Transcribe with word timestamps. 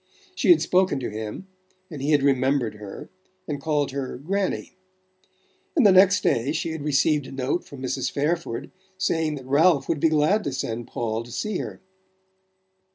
She 0.33 0.49
had 0.49 0.63
spoken 0.63 0.99
to 0.99 1.11
him, 1.11 1.45
and 1.91 2.01
he 2.01 2.09
had 2.09 2.23
remembered 2.23 2.77
her 2.77 3.11
and 3.47 3.61
called 3.61 3.91
her 3.91 4.17
"Granny"; 4.17 4.75
and 5.75 5.85
the 5.85 5.91
next 5.91 6.21
day 6.23 6.53
she 6.53 6.71
had 6.71 6.81
received 6.81 7.27
a 7.27 7.31
note 7.31 7.63
from 7.65 7.83
Mrs. 7.83 8.09
Fairford 8.09 8.71
saying 8.97 9.35
that 9.35 9.45
Ralph 9.45 9.87
would 9.87 9.99
be 9.99 10.09
glad 10.09 10.43
to 10.45 10.53
send 10.53 10.87
Paul 10.87 11.21
to 11.21 11.31
see 11.31 11.59
her. 11.59 11.81